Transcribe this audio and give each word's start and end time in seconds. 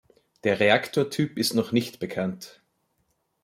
Der 0.45 0.59
Reaktortyp 0.59 1.37
ist 1.37 1.53
noch 1.53 1.71
nicht 1.71 1.99
bekannt. 1.99 2.59